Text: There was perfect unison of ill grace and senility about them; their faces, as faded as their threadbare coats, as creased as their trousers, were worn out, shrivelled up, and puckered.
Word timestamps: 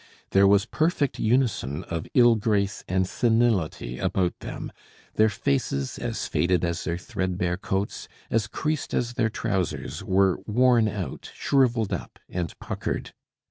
There 0.31 0.47
was 0.47 0.65
perfect 0.65 1.19
unison 1.19 1.83
of 1.83 2.07
ill 2.15 2.33
grace 2.33 2.83
and 2.87 3.05
senility 3.07 3.99
about 3.99 4.33
them; 4.39 4.71
their 5.13 5.29
faces, 5.29 5.99
as 5.99 6.25
faded 6.25 6.65
as 6.65 6.83
their 6.85 6.97
threadbare 6.97 7.57
coats, 7.57 8.07
as 8.31 8.47
creased 8.47 8.95
as 8.95 9.13
their 9.13 9.29
trousers, 9.29 10.03
were 10.03 10.39
worn 10.47 10.87
out, 10.87 11.29
shrivelled 11.35 11.93
up, 11.93 12.17
and 12.27 12.57
puckered. 12.57 13.13